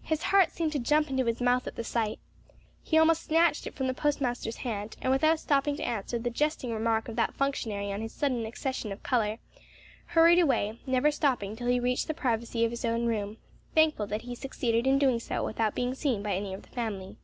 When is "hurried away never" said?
10.06-11.10